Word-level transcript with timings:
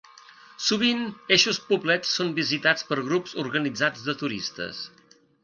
Sovint 0.67 1.03
eixos 1.37 1.59
poblets 1.67 2.15
són 2.21 2.33
visitats 2.39 2.87
per 2.93 2.99
grups 3.11 3.37
organitzats 3.45 4.09
de 4.09 4.19
turistes. 4.25 4.83